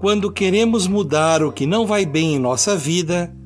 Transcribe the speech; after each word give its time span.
quando 0.00 0.32
queremos 0.32 0.86
mudar 0.86 1.42
o 1.42 1.52
que 1.52 1.66
não 1.66 1.86
vai 1.86 2.06
bem 2.06 2.36
em 2.36 2.38
nossa 2.38 2.74
vida, 2.74 3.36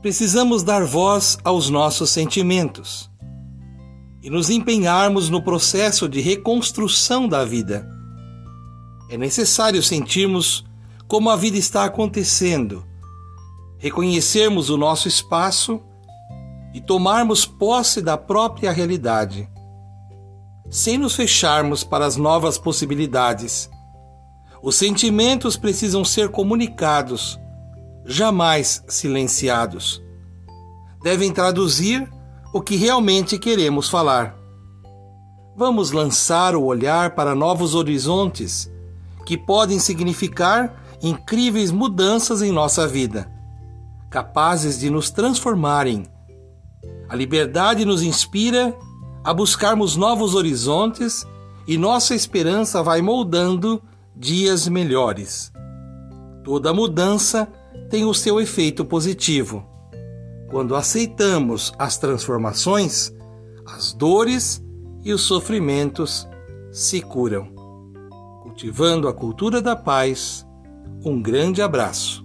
precisamos 0.00 0.62
dar 0.62 0.82
voz 0.82 1.36
aos 1.44 1.68
nossos 1.68 2.08
sentimentos 2.08 3.10
e 4.22 4.30
nos 4.30 4.48
empenharmos 4.48 5.28
no 5.28 5.42
processo 5.42 6.08
de 6.08 6.22
reconstrução 6.22 7.28
da 7.28 7.44
vida. 7.44 7.86
É 9.10 9.18
necessário 9.18 9.82
sentirmos 9.82 10.64
como 11.06 11.28
a 11.28 11.36
vida 11.36 11.58
está 11.58 11.84
acontecendo, 11.84 12.82
reconhecermos 13.76 14.70
o 14.70 14.78
nosso 14.78 15.06
espaço 15.06 15.82
e 16.72 16.80
tomarmos 16.80 17.44
posse 17.44 18.00
da 18.00 18.16
própria 18.16 18.72
realidade, 18.72 19.46
sem 20.70 20.96
nos 20.96 21.14
fecharmos 21.14 21.84
para 21.84 22.06
as 22.06 22.16
novas 22.16 22.56
possibilidades. 22.56 23.68
Os 24.66 24.74
sentimentos 24.74 25.56
precisam 25.56 26.04
ser 26.04 26.28
comunicados, 26.30 27.38
jamais 28.04 28.82
silenciados. 28.88 30.02
Devem 31.04 31.32
traduzir 31.32 32.10
o 32.52 32.60
que 32.60 32.74
realmente 32.74 33.38
queremos 33.38 33.88
falar. 33.88 34.36
Vamos 35.56 35.92
lançar 35.92 36.56
o 36.56 36.64
olhar 36.64 37.14
para 37.14 37.32
novos 37.32 37.76
horizontes 37.76 38.68
que 39.24 39.38
podem 39.38 39.78
significar 39.78 40.82
incríveis 41.00 41.70
mudanças 41.70 42.42
em 42.42 42.50
nossa 42.50 42.88
vida, 42.88 43.30
capazes 44.10 44.80
de 44.80 44.90
nos 44.90 45.10
transformarem 45.10 46.04
a 47.08 47.14
liberdade 47.14 47.84
nos 47.84 48.02
inspira 48.02 48.76
a 49.22 49.32
buscarmos 49.32 49.94
novos 49.94 50.34
horizontes 50.34 51.24
e 51.66 51.78
nossa 51.78 52.16
esperança 52.16 52.82
vai 52.82 53.00
moldando 53.00 53.80
dias 54.16 54.66
melhores. 54.66 55.52
Toda 56.42 56.72
mudança 56.72 57.46
tem 57.90 58.04
o 58.04 58.14
seu 58.14 58.40
efeito 58.40 58.84
positivo. 58.84 59.66
Quando 60.48 60.74
aceitamos 60.74 61.72
as 61.78 61.98
transformações, 61.98 63.12
as 63.66 63.92
dores 63.92 64.64
e 65.04 65.12
os 65.12 65.22
sofrimentos 65.22 66.26
se 66.72 67.00
curam. 67.00 67.48
Cultivando 68.42 69.08
a 69.08 69.12
cultura 69.12 69.60
da 69.60 69.76
paz, 69.76 70.46
um 71.04 71.20
grande 71.20 71.60
abraço. 71.60 72.15